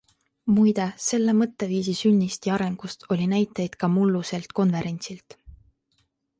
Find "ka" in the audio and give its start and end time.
3.85-3.93